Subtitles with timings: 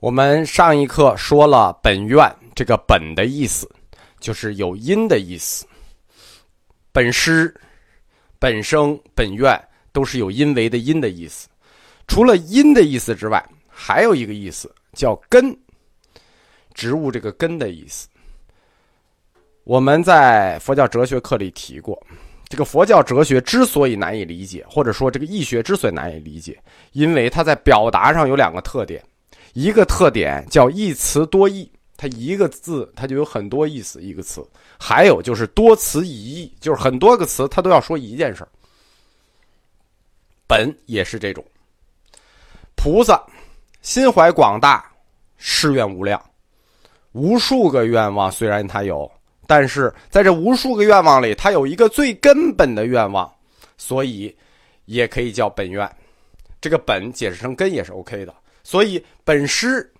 [0.00, 3.70] 我们上一课说了“本愿”这个“本”的意思，
[4.18, 5.66] 就是有因的意思。
[6.90, 7.54] 本师、
[8.38, 11.50] 本生、本愿都是有因为的因的意思。
[12.08, 15.54] 除了因的意思之外，还有一个意思叫根，
[16.72, 18.08] 植物这个根的意思。
[19.64, 22.02] 我们在佛教哲学课里提过，
[22.48, 26.58] 这个佛教哲学之所以难以理解，或者说这个易学之所以难以理解，
[26.92, 29.04] 因为它在表达上有两个特点。
[29.52, 34.00] 一个特点叫一词多义，它一个字它就有很多意思。
[34.00, 34.46] 一个词，
[34.78, 38.48] 还有就是多词一义，就是很多个词它都要说一件事儿
[40.46, 41.44] 本也是这种，
[42.74, 43.22] 菩萨
[43.82, 44.84] 心怀广大，
[45.36, 46.20] 誓愿无量，
[47.12, 49.10] 无数个愿望虽然他有，
[49.46, 53.32] 但是在这无数个愿望里，他有一个最根本的愿望，
[53.76, 54.36] 所以
[54.86, 55.88] 也可以叫本愿。
[56.60, 58.34] 这个本解释成根也是 OK 的。
[58.62, 59.92] 所以本师，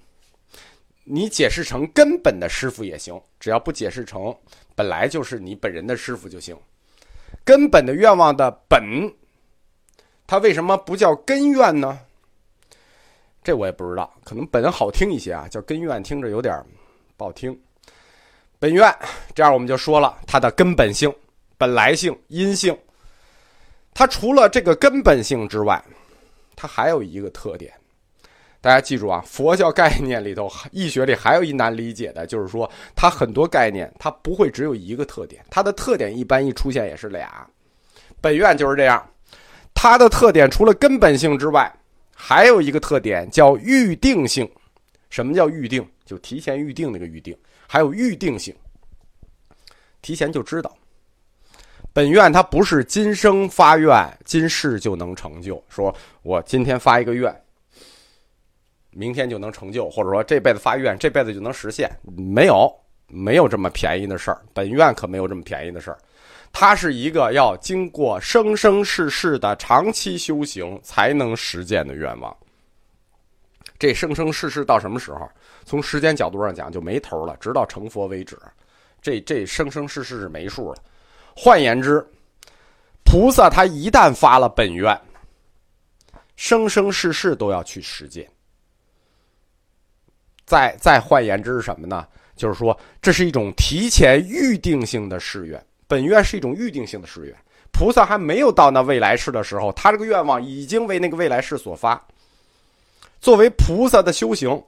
[1.04, 4.34] 你解释成根本的师傅也行，只要不解释成
[4.74, 6.56] 本来就是你本人的师傅就行。
[7.44, 8.82] 根本的愿望的本，
[10.26, 11.98] 它为什么不叫根愿呢？
[13.42, 16.62] 这我也不知道，可能本好听一些啊，叫根愿听着有点
[17.16, 17.58] 不好听。
[18.58, 18.94] 本愿
[19.34, 21.10] 这样我们就说了，它的根本性、
[21.56, 22.78] 本来性、因性，
[23.94, 25.82] 它除了这个根本性之外，
[26.54, 27.72] 它还有一个特点。
[28.62, 37.48] 大家记住啊，佛教概念里头，易学里还有一难理解的，就是说它很多概念它不会只有一个特点，它的特点一般一出现也是俩。
[38.20, 39.02] 本愿就是这样，
[39.72, 41.74] 它的特点除了根本性之外，
[42.14, 44.46] 还有一个特点叫预定性。
[45.08, 45.84] 什么叫预定？
[46.04, 47.34] 就提前预定那个预定，
[47.66, 48.54] 还有预定性，
[50.02, 50.76] 提前就知道。
[51.92, 55.62] 本愿它不是今生发愿，今世就能成就。
[55.68, 57.34] 说我今天发一个愿。
[58.90, 61.90] 明天就能成就，或者说这辈子发愿，这辈子就能实现？
[62.02, 62.72] 没有，
[63.06, 64.40] 没有这么便宜的事儿。
[64.52, 65.98] 本愿可没有这么便宜的事儿，
[66.52, 72.36] 它是一个要经过生生世世的长期修行才能实现的愿望。
[73.78, 75.26] 这生生世世到什么时候？
[75.64, 78.36] 从时间角度上讲就没头了，直到成佛为止。
[79.00, 80.82] 这这生生世世是没数了。
[81.34, 82.04] 换言之，
[83.04, 85.00] 菩萨他一旦发了本愿，
[86.36, 88.28] 生生世世都要去实践。
[90.50, 92.04] 再再换言之是什么呢？
[92.34, 95.64] 就是说，这是一种提前预定性的誓愿。
[95.86, 97.36] 本愿是一种预定性的誓愿。
[97.70, 102.04] 菩萨还没有到那未来世的时候，他这个愿望已经为那个未来世所发。
[103.20, 104.60] 作为菩萨的修行，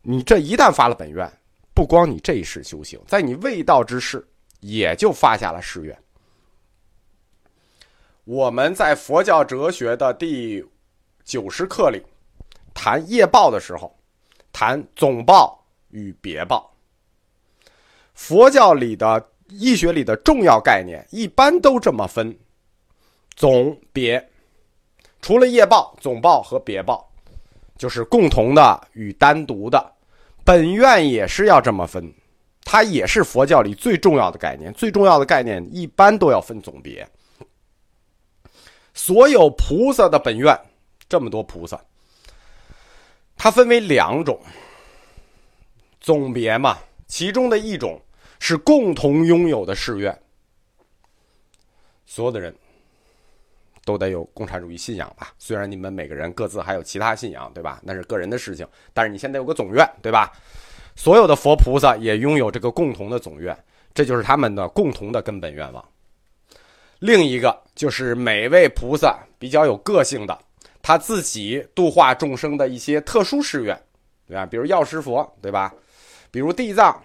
[0.00, 1.30] 你这一旦发了本愿，
[1.74, 4.26] 不光你这一世修行，在你未到之世，
[4.60, 5.94] 也就发下了誓愿。
[8.24, 10.64] 我们在佛教哲学的第
[11.22, 12.02] 九十课里
[12.72, 13.94] 谈业报的时候。
[14.58, 16.72] 谈总报与别报。
[18.14, 22.34] 佛教里的医学里的重要概念一般都这么分：
[23.34, 24.30] 总别。
[25.20, 27.06] 除了业报、总报和别报，
[27.76, 29.92] 就是共同的与单独的。
[30.42, 32.10] 本愿也是要这么分，
[32.64, 34.72] 它也是佛教里最重要的概念。
[34.72, 37.06] 最重要的概念一般都要分总别。
[38.94, 40.58] 所有菩萨的本愿，
[41.10, 41.78] 这么多菩萨。
[43.36, 44.40] 它分为两种，
[46.00, 48.00] 总别嘛，其中的一种
[48.40, 50.18] 是共同拥有的誓愿，
[52.06, 52.54] 所有的人
[53.84, 55.32] 都得有共产主义信仰吧？
[55.38, 57.80] 虽然你们每个人各自还有其他信仰，对吧？
[57.84, 60.32] 那是个人的事情，但是你现在有个总愿，对吧？
[60.96, 63.56] 所有的佛菩萨也拥有这个共同的总愿，
[63.94, 65.88] 这就是他们的共同的根本愿望。
[66.98, 70.45] 另一个就是每位菩萨比较有个性的。
[70.86, 73.76] 他自己度化众生的一些特殊誓愿，
[74.24, 74.46] 对吧？
[74.46, 75.74] 比如药师佛，对吧？
[76.30, 77.02] 比如地藏，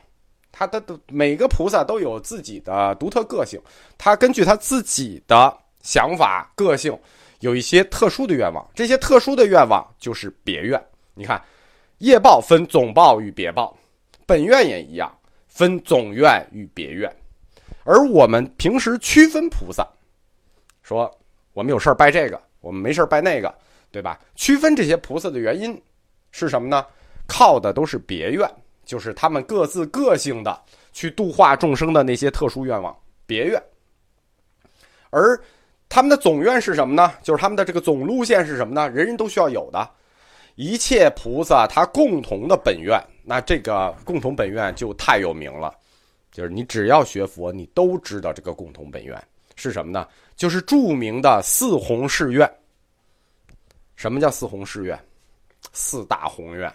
[0.52, 3.59] 他的的每个菩萨都有自己的独特个性，
[3.97, 6.96] 他根据他自己的想法、个性，
[7.40, 8.64] 有一些特殊的愿望。
[8.75, 10.80] 这些特殊的愿望就是别愿。
[11.16, 11.44] 你看，
[11.98, 13.75] 业报分总报与别报，
[14.27, 15.12] 本愿也一样，
[15.48, 17.12] 分总愿与别愿。
[17.84, 19.84] 而我们平时区分菩萨，
[20.84, 21.12] 说
[21.54, 23.51] 我们有事儿拜这个，我们没事拜那个。
[23.91, 24.19] 对吧？
[24.35, 25.79] 区分这些菩萨的原因
[26.31, 26.85] 是什么呢？
[27.27, 28.49] 靠的都是别愿，
[28.85, 30.59] 就是他们各自个性的
[30.91, 33.61] 去度化众生的那些特殊愿望，别愿。
[35.09, 35.39] 而
[35.89, 37.13] 他们的总愿是什么呢？
[37.21, 38.89] 就是他们的这个总路线是什么呢？
[38.89, 39.89] 人人都需要有的，
[40.55, 45.73] 一切菩萨他共同的本愿，那这个共同本愿就太有名了，
[46.31, 49.21] 就是你只要学佛，你都知道这个共同本愿
[49.55, 50.07] 是什么呢？
[50.38, 52.49] 就是著名的四弘誓愿。
[54.01, 55.00] 什么叫四弘誓愿？
[55.74, 56.74] 四大宏愿，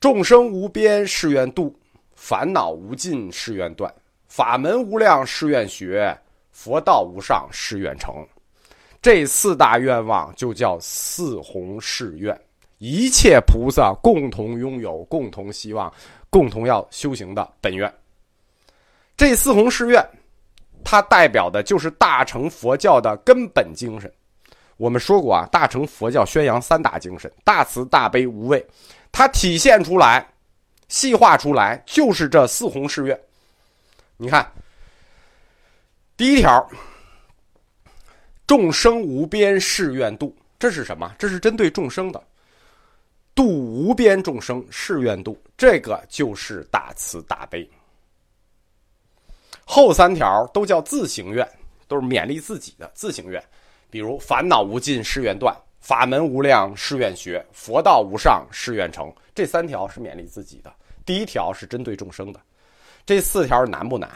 [0.00, 1.72] 众生无边誓愿度，
[2.16, 3.94] 烦恼无尽誓愿断，
[4.26, 6.12] 法门无量誓愿学，
[6.50, 8.26] 佛道无上誓愿成。
[9.00, 12.36] 这四大愿望就叫四弘誓愿，
[12.78, 15.94] 一切菩萨共同拥有、共同希望、
[16.28, 17.94] 共同要修行的本愿。
[19.16, 20.04] 这四弘誓愿，
[20.82, 24.12] 它代表的就是大乘佛教的根本精神。
[24.76, 28.64] 我们说过啊，大乘佛教宣扬三大精神：大慈、大悲、无畏。
[29.12, 30.26] 它体现出来、
[30.88, 33.18] 细化出来，就是这四弘誓愿。
[34.16, 34.50] 你看，
[36.16, 36.68] 第一条，
[38.46, 41.14] 众生无边誓愿度，这是什么？
[41.18, 42.22] 这是针对众生的，
[43.34, 47.68] 度无边众生誓愿度，这个就是大慈大悲。
[49.64, 51.48] 后三条都叫自行愿，
[51.88, 53.42] 都是勉励自己的自行愿，
[53.94, 55.56] 比如烦恼无尽誓愿断。
[55.78, 59.14] 法门无量誓愿学，佛道无上誓愿成。
[59.32, 60.74] 这三条是勉励自己的，
[61.06, 62.40] 第一条是针对众生的。
[63.06, 64.10] 这四条难不难？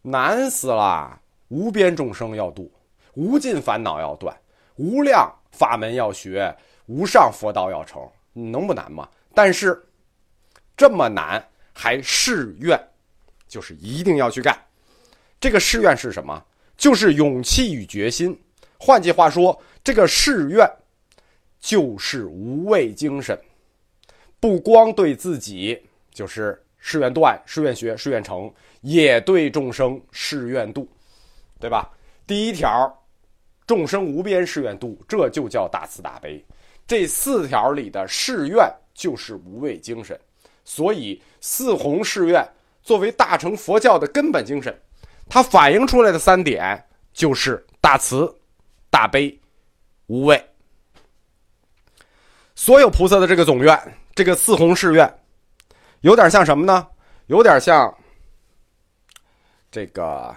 [0.00, 1.20] 难死了！
[1.48, 2.70] 无边众生要度，
[3.14, 4.32] 无尽烦恼要断，
[4.76, 8.00] 无量法门要学，无上佛道要成，
[8.32, 9.08] 能不难吗？
[9.34, 9.84] 但是
[10.76, 12.80] 这么难还誓愿，
[13.48, 14.56] 就是一定要去干。
[15.40, 16.40] 这个誓愿是什么？
[16.76, 18.40] 就是勇气与决心。
[18.80, 20.68] 换句话说，这个誓愿。
[21.62, 23.38] 就是无畏精神，
[24.40, 25.78] 不光对自己，
[26.10, 28.50] 就是誓愿断、誓愿学、誓愿成，
[28.80, 30.88] 也对众生誓愿度，
[31.58, 31.90] 对吧？
[32.26, 32.98] 第一条，
[33.66, 36.42] 众生无边誓愿度，这就叫大慈大悲。
[36.86, 40.18] 这四条里的誓愿就是无畏精神，
[40.64, 42.42] 所以四弘誓愿
[42.82, 44.74] 作为大乘佛教的根本精神，
[45.28, 48.34] 它反映出来的三点就是大慈、
[48.90, 49.40] 大悲、
[50.06, 50.44] 无畏。
[52.54, 55.10] 所有菩萨的这个总愿，这个四弘誓愿，
[56.00, 56.86] 有点像什么呢？
[57.28, 57.96] 有点像
[59.70, 60.34] 这个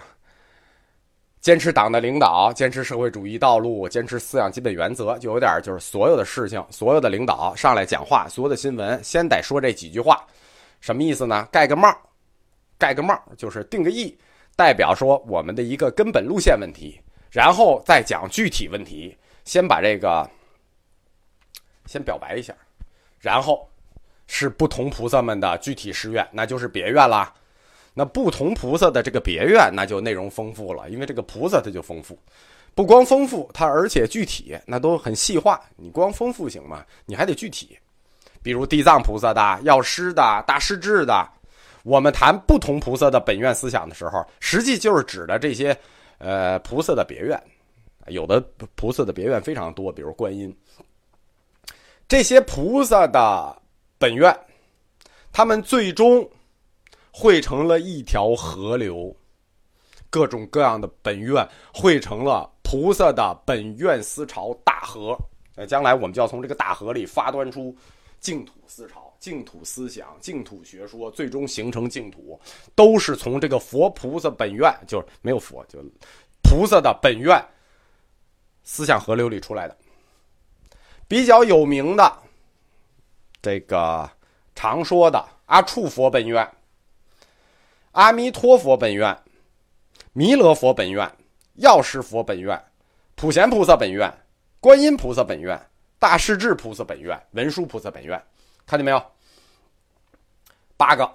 [1.40, 10.24] 坚持党的领导，坚持社会主义道路，坚持思想基本原则，就有点就是所有的事情，所有的领导上来讲话，所有的新闻先得说这几句话，
[10.80, 11.46] 什么意思呢？
[11.52, 11.94] 盖个帽，
[12.78, 14.16] 盖个帽就是定个义，
[14.56, 16.98] 代表说我们的一个根本路线问题，
[17.34, 19.14] 然后再讲具体问题，
[19.44, 20.26] 先把这个。
[21.86, 22.54] 先表白一下，
[23.20, 23.68] 然后
[24.26, 27.30] 是不同菩萨们的具体誓愿，那就是别愿啦。
[27.92, 32.18] 那不同菩萨的这个别愿，那就内容丰富了，因为这个菩萨它就丰富，
[32.74, 35.60] 不光丰富，它而且具体，那都很细化。
[35.76, 36.82] 你光丰富行吗？
[37.04, 37.78] 你还得具体。
[38.42, 41.28] 比如地藏菩萨的、药师的、大势至的，
[41.82, 45.78] 我们谈不同菩萨的本愿思想的时候，实际就是指的这些
[46.18, 47.40] 呃菩萨的别院。
[48.08, 48.38] 有的
[48.74, 50.54] 菩萨的别院非常多，比如观音。
[52.06, 53.56] 这些菩萨的
[53.96, 54.38] 本愿，
[55.32, 56.28] 他们最终
[57.10, 59.16] 汇成了一条河流，
[60.10, 65.16] 各种各样的本愿汇成了菩萨的本愿思潮大河。
[65.56, 67.74] 呃，将来我们就要从这个大河里发端出
[68.20, 72.38] 净土思潮、净土思想、净土学说，最终形成净土，
[72.74, 75.78] 都是从这个佛菩萨本愿，就是没有佛，就
[76.42, 77.42] 菩萨的本愿
[78.62, 79.76] 思想河流里出来的。
[81.06, 82.18] 比较有名的，
[83.42, 84.10] 这个
[84.54, 86.50] 常说的阿处佛本愿、
[87.92, 89.16] 阿弥陀佛本愿、
[90.12, 91.10] 弥勒佛本愿、
[91.56, 92.58] 药师佛本愿、
[93.14, 94.12] 普贤菩萨本愿、
[94.60, 95.60] 观音菩萨本愿、
[95.98, 98.20] 大势至菩萨本愿、文殊菩萨本愿，
[98.66, 99.02] 看见没有？
[100.76, 101.08] 八个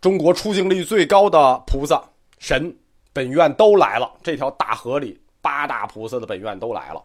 [0.00, 2.02] 中国出镜率最高的菩萨
[2.38, 2.74] 神
[3.12, 7.02] 本愿都来了，这条大河里八大菩萨的本愿都来了。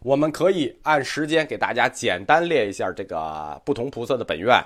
[0.00, 4.64] 我们可以按时间给大家简单列一下这个不同菩萨的本愿，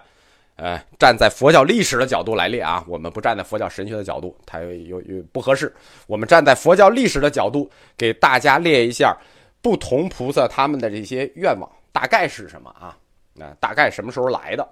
[0.57, 5.75] 呃，站在佛教历史的角度来列啊，我们不站在佛教神学的角度，它有有不合适。
[6.07, 9.17] 我们站在佛教历史的角度给大家列一下
[9.61, 12.97] 不同菩萨他们的这些愿望大概是什么啊？
[13.37, 14.67] 那大概什么时候来的？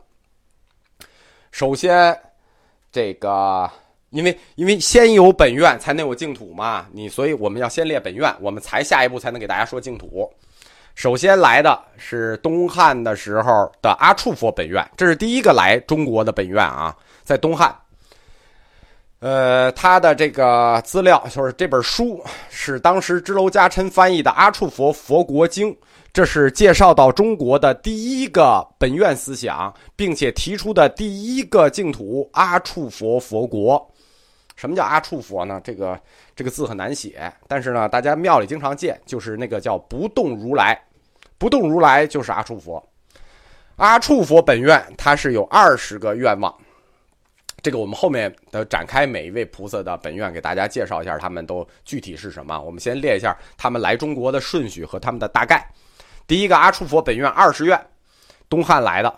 [1.53, 2.19] 首先，
[2.91, 3.71] 这个
[4.11, 10.33] 因为因为先有本愿才能有净土嘛，你所以我们要先列本愿，我们才下一步才能给大家说净土。
[10.95, 17.77] 首先来的是东汉的时候的阿处佛本愿，这是第一个来中国的本愿啊，在东汉。
[19.21, 25.73] 呃，他的这个资料就是这本书是当时支娄迦琛翻译的《阿处佛佛国经》，
[26.15, 33.93] 这是介绍到中国的第一个本愿思想，并且提出的第一个净土——阿处佛佛国。
[34.55, 35.61] 什么叫阿处佛呢？
[35.65, 36.01] 这个
[36.37, 40.81] 这个字很难写，但是呢，大家庙里经常见，就是那个叫不动如来，
[41.37, 42.81] 不动如来就是阿处佛。
[43.75, 46.55] 阿处佛本愿它是有二十个愿望，
[47.61, 52.57] 这个我们后面的展开每一位菩萨的本愿，给大家介绍一下，他们都具体是什么。
[52.63, 55.69] 我们先列一下他们来中国的顺序和他们的大概。
[56.27, 57.87] 第一个阿处佛本愿二十愿，
[58.49, 59.15] 东汉来的，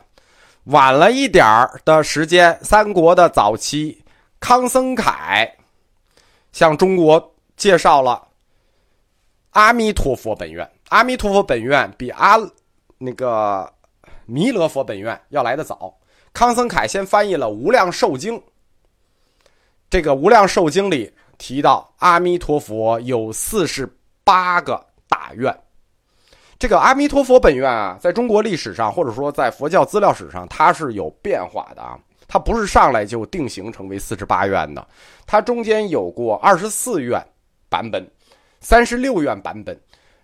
[0.65, 4.05] 晚了一点儿的时间，三国的早期，
[4.41, 5.57] 康僧凯
[6.53, 8.29] 向中国介绍了
[9.51, 10.71] 阿弥陀佛本愿。
[10.89, 12.37] 阿弥陀佛本愿比阿
[12.99, 13.73] 那个。
[14.29, 15.97] 弥勒佛本愿要来的早，
[16.33, 18.37] 康僧凯先翻译了《无量寿经》。
[19.89, 23.89] 这个《无量寿经》里提到，阿弥陀佛有四十
[24.25, 25.57] 八个大愿。
[26.59, 31.99] 这个阿弥陀佛本愿啊，在中国历史上，或者说在佛教资料史上，它是有变化的啊。
[32.29, 34.87] 它不是上来就定型成为四十八愿的，
[35.27, 37.25] 它中间有过二十四愿
[37.69, 38.05] 版本、
[38.61, 39.81] 三十六愿版本、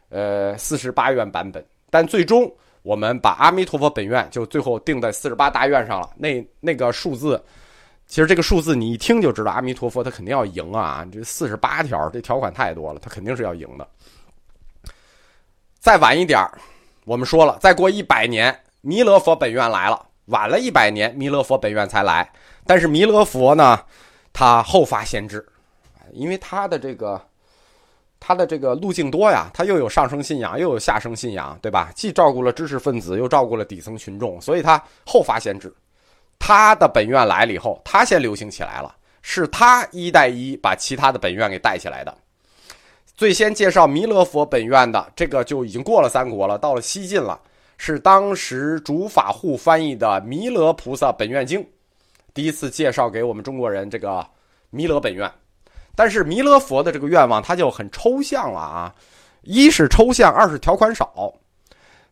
[0.09, 2.53] 呃四十八愿版本，但最终。
[2.85, 6.11] 我们把阿弥陀佛本愿就最后定在四十八大愿上了。
[6.17, 7.41] 那那个数字，
[8.09, 11.07] 其实这个数字你一听就知道，阿弥陀佛他肯定要赢啊！
[11.13, 13.87] 这四十八条，这条款太多了，他肯定是要赢的。
[15.83, 16.49] 再晚一点
[17.05, 20.01] 我们说了，再过一百年，弥勒佛本愿来了。
[20.27, 22.31] 晚了一百年，弥勒佛本愿才来。
[22.65, 23.81] 但是弥勒佛呢，
[24.33, 25.45] 他后发先至，
[26.13, 27.21] 因为他的这个。
[28.21, 31.91] 他的这个路径多呀，他又有上升信仰，又有下升信仰，对吧？
[31.97, 35.75] 既照顾了知识分子，又照顾了底层群众，所以他后发先至。
[36.39, 42.17] 他的本愿来了以后，他先流行起来了，是他一带一把其他的本愿给带起来的。
[43.15, 47.41] 最先介绍弥勒佛本愿的这个就已经过了三国了，到了西晋了，
[47.77, 51.61] 是当时竺法护翻译的《弥勒菩萨本愿经》，
[52.33, 54.27] 第一次介绍给我们中国人这个
[54.71, 55.31] 弥勒本愿。
[55.95, 58.95] 但是弥勒佛的这个愿望，他就很抽象了啊！
[59.43, 61.35] 一是抽象，二是条款少。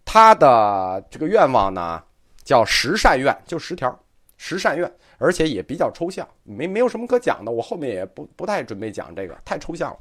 [0.04, 2.02] 他的这个愿望呢，
[2.44, 3.98] 叫十善愿，就十条，
[4.36, 7.50] 十善愿，而且也比较抽象，没没有什么可讲的。
[7.50, 9.98] 我后面也不不太准备讲这个，太抽象了。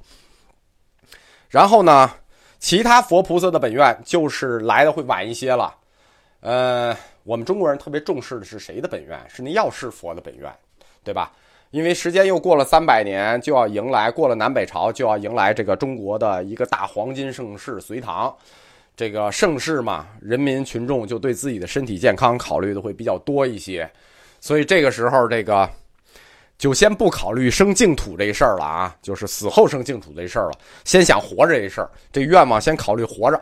[1.49, 2.11] 然后呢，
[2.59, 5.75] 其他佛菩萨的本愿就是来的会晚一些了。
[6.41, 9.19] 呃，我们中国人特别重视的是谁的本愿？
[9.27, 10.49] 是那药师佛的本愿，
[11.03, 11.31] 对吧？
[11.71, 18.35] 因为时间又过了三百年，就要迎来过了南北朝，就要迎来这个中国的一个大黄金盛世——隋唐。
[18.95, 23.89] 这个盛世嘛，人民群众就对自己的身体健康考虑的会比较多一些，
[24.41, 25.69] 所以这个时候，这个
[26.59, 33.41] 就先不考虑生净土这事儿了啊，就是死后生净土这事儿了，先想活着这事儿，这愿望先考虑活着，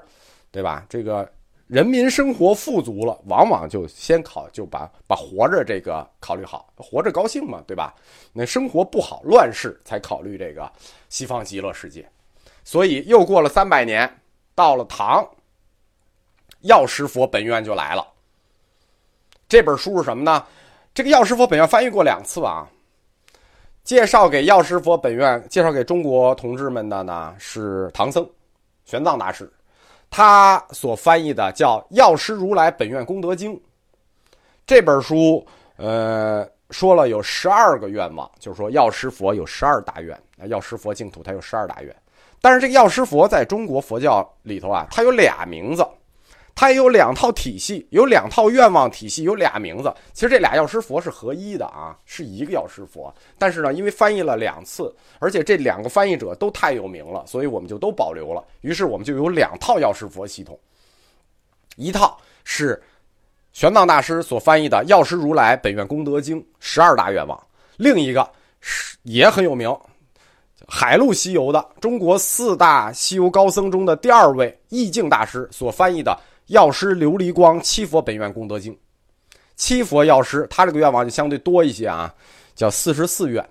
[0.51, 0.85] 对吧？
[0.87, 1.29] 这个。
[1.67, 7.93] 人民生活富足了，往往就先考就把把活着这个考虑好，活着高兴嘛，对吧？
[8.31, 10.71] 那生活不好，乱世才考虑这个
[11.09, 12.09] 西方极乐世界。
[12.63, 14.09] 所以又过了三百年，
[14.55, 15.27] 到了唐，
[16.61, 18.07] 药师佛本愿就来了。
[19.49, 20.45] 这本书是什么呢？
[20.93, 22.65] 这个药师佛本愿翻译过两次啊。
[23.87, 28.29] 介绍给药师佛本愿，介绍给中国同志们的呢是唐僧，
[28.83, 29.49] 玄奘大师。
[30.09, 33.55] 他所翻译的叫《药师如来本愿功德经》
[34.65, 41.95] 这本书，呃，说了有十二个愿望，就是说药师佛有十二大愿，药师佛净土它有十二大愿。
[42.41, 45.87] 但是这个药师佛在中国佛教里头啊，它有俩名字。
[46.59, 49.93] 它有两套体系，有两套愿望体系，有俩名字。
[50.11, 53.13] 其实这俩药师佛是合一的啊，是一个药师佛。
[53.37, 58.43] 但是呢，因为翻译了两次，而且这两个翻译者都太有名了，所以我们就都保留了。
[58.61, 60.59] 于是我们就有两套药师佛系统，
[61.75, 62.81] 一套是
[63.53, 67.39] 玄奘大师所翻译的《药师如来本愿功德经》十二大愿望，
[67.77, 68.27] 另一个
[68.61, 69.71] 是也很有名，
[70.67, 76.19] 海陆西游的中国四大西游高僧中的第二位意境大师所翻译的。
[76.47, 78.77] 药师琉璃光七佛本愿功德经，
[79.55, 82.13] 七佛药师他这个愿望就相对多一些啊，
[82.55, 83.47] 叫四十四愿。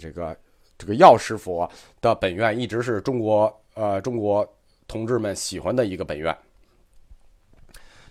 [0.00, 0.36] 这个
[0.78, 1.68] 这个药师佛
[2.00, 4.48] 的本愿一直是中国呃中国
[4.86, 6.36] 同志们喜欢的一个本愿。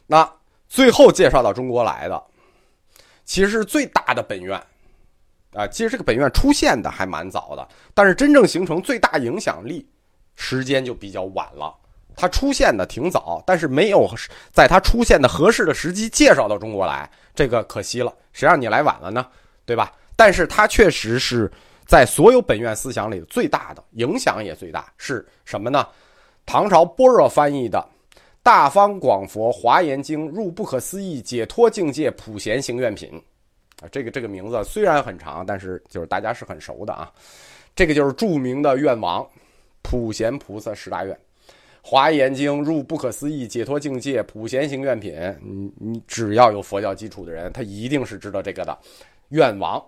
[0.06, 0.30] 那
[0.68, 2.24] 最后介绍到中国来的，
[3.24, 4.62] 其实是最大的本愿
[5.54, 5.66] 啊。
[5.68, 9.88] 其实这个本愿出现的还蛮早的，但是真正形成最大影响力
[10.36, 11.74] 时间就比较晚了。
[12.20, 14.06] 它出现的挺早，但是没有
[14.52, 18.14] 在它出现的合适的时机介绍到中国来，这个可惜了。
[18.34, 19.26] 谁让你来晚了呢？
[19.66, 19.94] 对吧？
[20.18, 21.50] 但是它确实是
[21.88, 25.88] 在所有本院思想里最大的影响也最大，是什么呢？
[26.46, 27.80] 唐朝般若翻译的
[28.44, 33.10] 《大方广佛华严经入不可思议解脱境界普贤行愿品》
[33.86, 37.10] 啊，这个这个名字虽然很长，但是就是大家是很熟的啊。
[37.76, 39.26] 这个就是著名的愿王
[39.82, 41.18] 普贤菩萨十大愿。
[41.90, 48.78] 华严经入不可思议解脱境界普贤行愿品，你你只要有佛教基础的人，他一定是知道这个的
[49.30, 49.84] 愿王。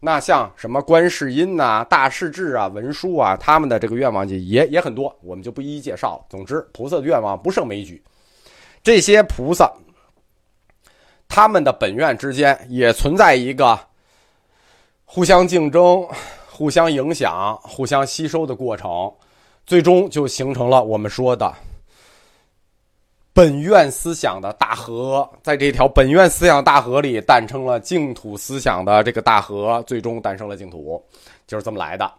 [0.00, 6.26] 那像什么观世音呐、大势至啊、文殊啊，他们的这个愿望就也也很多，我们就不一一介绍了。
[6.28, 8.04] 总之，菩萨的愿望不胜枚举。
[8.82, 9.72] 这些菩萨，
[11.26, 13.80] 他们的本愿之间也存在一个
[15.06, 16.06] 互相竞争、
[16.50, 19.10] 互相影响、互相吸收的过程。
[19.66, 21.52] 最终就形成了我们说的
[23.32, 31.04] 本愿思想的大河，在这条本愿思想大河里诞生了净土思想的这个大河，最终诞生了净土，
[31.46, 32.10] 就是这么来的。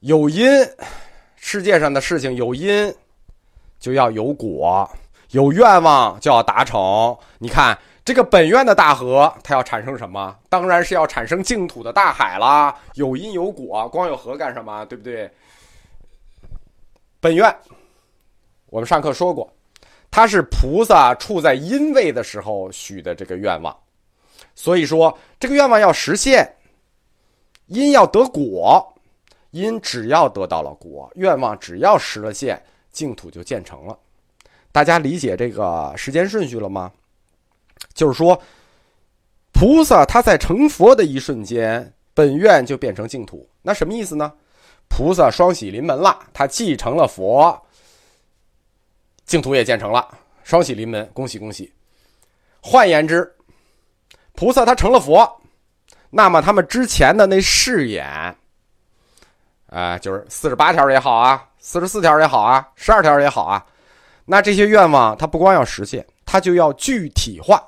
[0.00, 0.48] 有因，
[1.36, 2.94] 世界上的事情有因，
[3.78, 4.88] 就要有果；
[5.32, 7.14] 有愿望就要达成。
[7.38, 10.34] 你看这个本愿的大河，它要产生什么？
[10.48, 12.74] 当然是要产生净土的大海啦。
[12.94, 14.82] 有因有果，光有河干什么？
[14.86, 15.30] 对不对？
[17.26, 17.52] 本愿，
[18.66, 19.52] 我们上课说过，
[20.12, 23.76] 它是菩萨处在因位的时候许的这个愿望，
[24.54, 26.48] 所以说这个愿望要实现，
[27.66, 28.94] 因要得果，
[29.50, 33.98] 因只要得到了果，愿望只要实了现，净土就建成了。
[34.70, 36.92] 大家理解这个时间顺序了吗？
[37.92, 38.40] 就是说，
[39.50, 44.32] 菩萨他在成佛的一瞬间，本愿就变成净土，那什么意思呢？
[44.88, 47.56] 菩萨双喜临门了，他继承了佛，
[49.24, 50.08] 净土也建成了，
[50.42, 51.72] 双喜临门，恭喜恭喜。
[52.60, 53.30] 换言之，
[54.32, 55.40] 菩萨他成了佛，
[56.10, 58.36] 那么他们之前的那誓言，
[59.66, 63.64] 啊，就是四十八条也好啊，四十四条也好啊，十二条也好啊，
[64.24, 67.62] 那这些愿望他不光要实现，他就要具体化，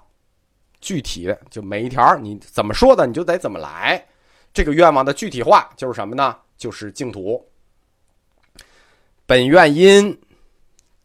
[0.80, 4.02] 具体的就每一条你怎么说的，你就得怎么来。
[4.54, 6.36] 这个愿望的具体化就是什么呢？
[6.58, 7.48] 就是净土，
[9.24, 10.20] 本愿因，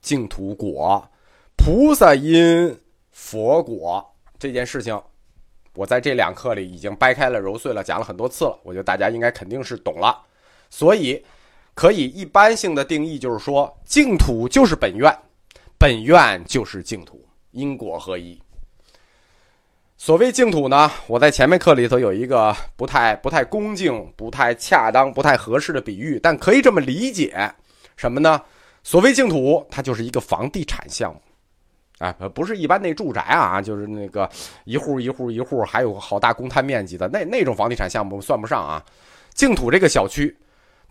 [0.01, 1.07] 净土果，
[1.55, 2.77] 菩萨因，
[3.11, 4.13] 佛果。
[4.39, 5.01] 这件事情，
[5.75, 8.59] 我在这两课里已经掰开了揉碎了讲了很多次了。
[8.63, 10.21] 我觉得大家应该肯定是懂了，
[10.69, 11.23] 所以
[11.73, 15.17] 可以一般性的定义就是说，净土就是本愿，
[15.77, 18.42] 本愿就是净土，因果合一。
[19.95, 27.49] 所谓净土呢，我在前面课里头有一个不太不太恭敬、不太恰当、不太合适的比喻，但可以这么理解，
[27.95, 28.41] 什么呢？
[28.83, 31.21] 所谓净土，它就是一个房地产项目，
[31.99, 34.29] 啊，不是一般那住宅啊，就是那个
[34.65, 38.83] 一户一户一户，还有好大公摊面积的那那种房地产项目算不上啊。
[39.33, 40.35] 净土这个小区，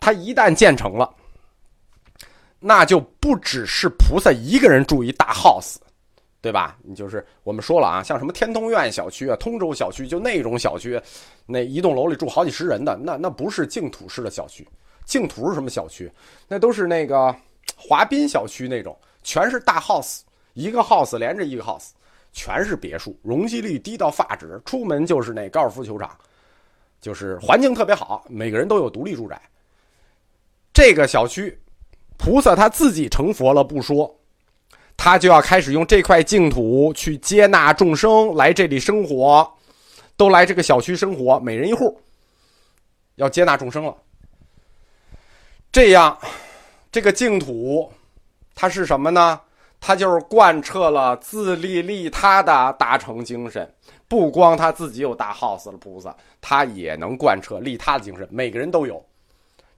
[0.00, 1.12] 它一旦建成了，
[2.58, 5.76] 那就不只是菩萨一个人住一大 house。
[6.42, 6.76] 对吧？
[6.82, 11.00] 你就是我们说了啊，像什么天通苑小区啊、通州小区，就那种小区，
[11.46, 14.66] 那一栋楼里住好几十人的，那那不是净土式的小区。
[15.04, 16.10] 净土是什么小区？
[16.48, 17.34] 那都是那个
[17.76, 20.22] 华滨小区那种，全是大 house，
[20.54, 21.90] 一个 house 连着一个 house，
[22.32, 26.10] 全是别墅，容积率低到发指，出门就是那高尔夫球场，
[27.00, 29.40] 就是环境特别好，每个人都有独立住宅。
[30.72, 31.56] 这个小区，
[32.16, 34.12] 菩萨他自己成佛了不说。
[34.96, 39.52] 他就要开始用这块净土去接纳众生来这里生活，
[40.16, 42.00] 都来这个小区生活，每人一户，
[43.16, 43.96] 要接纳众生了。
[45.72, 46.18] 这样，
[46.90, 47.90] 这个净土，
[48.54, 49.40] 它是什么呢？
[49.80, 53.68] 它就是贯彻了自利利他的大成精神。
[54.06, 59.04] 不光他自己有大 house 了，菩萨他也能贯彻利他的精神，每个人都有。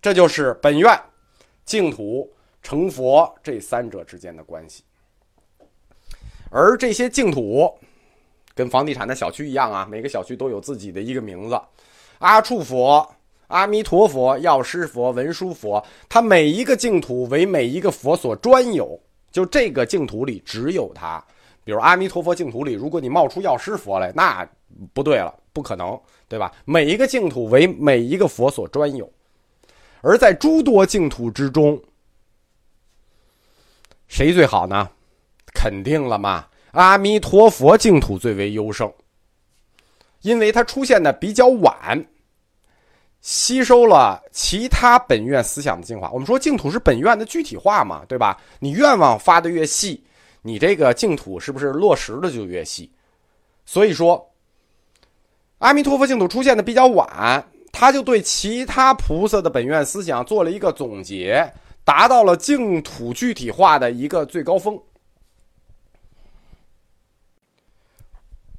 [0.03, 1.00] 这就是本愿、
[1.64, 4.83] 净土、成佛这三者之间的关系。
[6.50, 7.72] 而这些净土，
[8.54, 11.61] 跟房地产的小区一样啊，每个小区都有自己的一个名字，
[12.18, 13.07] 阿处佛、
[13.48, 18.98] 阿弥陀佛、药师佛、文殊佛，它每一个净土为每一个佛所专有，
[19.33, 21.22] 就这个净土里只有它。
[21.64, 24.46] 比如阿弥陀佛净土里，如果你冒出药师佛来，那
[24.92, 26.52] 不对了，不可能，对吧？
[26.64, 29.11] 每一个净土为每一个佛所专有，
[30.02, 31.80] 而在诸多净土之中，
[34.09, 34.90] 谁最好呢？
[35.64, 36.44] 肯定了嘛？
[36.72, 38.92] 阿弥陀佛净土最为优胜，
[40.20, 42.05] 因为它出现的比较晚，
[43.22, 46.11] 吸收了其他本愿思想的精华。
[46.11, 48.38] 我们说净土是本愿的具体化嘛，对吧？
[48.59, 50.05] 你愿望发的越细，
[50.42, 52.92] 你这个净土是不是落实的就越细？
[53.64, 54.22] 所以说，
[55.61, 61.50] 阿弥陀佛净土出现的比较晚，他就对其他菩萨的本愿思想做了一个总结，
[61.85, 64.79] 达到了净土具体化的一个最高峰。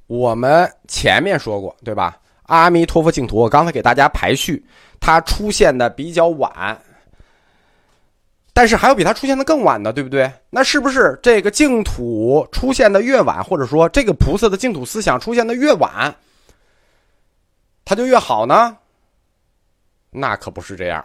[0.06, 2.18] 我们前面说过，对吧？
[2.44, 4.64] 阿弥陀佛净土，我刚才给大家排序，
[5.00, 6.80] 它出现的比较晚，
[8.52, 10.30] 但是还有比它出现的更晚的，对不对？
[10.50, 16.14] 那是不是这个净土出现的越晚，或者说这个菩萨的净土思想出现的越晚，
[17.84, 18.76] 他就越好呢？
[20.10, 21.04] 那可不是这样。